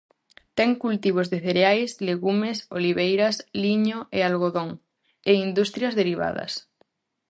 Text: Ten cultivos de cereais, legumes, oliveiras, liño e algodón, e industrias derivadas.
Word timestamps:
Ten 0.57 0.69
cultivos 0.83 1.27
de 1.33 1.37
cereais, 1.45 1.89
legumes, 2.09 2.57
oliveiras, 2.77 3.35
liño 3.63 3.99
e 4.17 4.19
algodón, 4.29 4.69
e 5.29 5.31
industrias 5.47 5.97
derivadas. 6.01 6.51